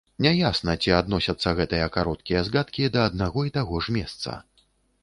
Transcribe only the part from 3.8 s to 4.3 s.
ж месца.